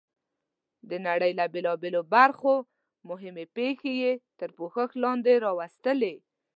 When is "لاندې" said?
5.03-5.33